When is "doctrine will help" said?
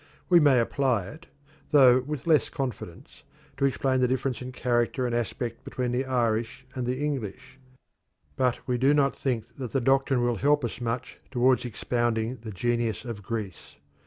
9.79-10.65